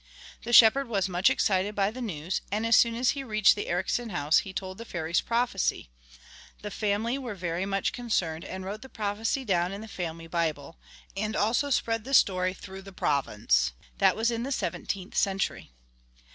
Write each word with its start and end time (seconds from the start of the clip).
The 0.41 0.51
shepherd 0.51 0.87
was 0.87 1.07
much 1.07 1.29
excited 1.29 1.75
by 1.75 1.91
the 1.91 2.01
news, 2.01 2.41
and 2.51 2.65
as 2.65 2.75
soon 2.75 2.95
as 2.95 3.11
he 3.11 3.23
reached 3.23 3.53
the 3.55 3.67
Ericsson 3.67 4.09
house 4.09 4.39
he 4.39 4.51
told 4.51 4.79
the 4.79 4.83
fairy's 4.83 5.21
prophecy. 5.21 5.91
The 6.63 6.71
family 6.71 7.19
were 7.19 7.35
very 7.35 7.67
much 7.67 7.93
concerned 7.93 8.43
and 8.43 8.65
wrote 8.65 8.81
the 8.81 8.89
prophecy 8.89 9.45
down 9.45 9.71
in 9.71 9.81
the 9.81 9.87
family 9.87 10.25
Bible, 10.25 10.79
and 11.15 11.35
also 11.35 11.69
spread 11.69 12.03
the 12.03 12.15
story 12.15 12.55
through 12.55 12.81
the 12.81 12.91
province. 12.91 13.73
That 13.99 14.15
was 14.15 14.31
in 14.31 14.41
the 14.41 14.51
seventeenth 14.51 15.15
century. 15.15 15.69